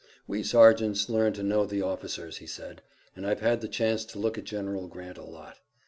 [0.25, 2.81] "We sergeants learn to know the officers," he said,
[3.15, 5.59] "and I've had the chance to look at General Grant a lot.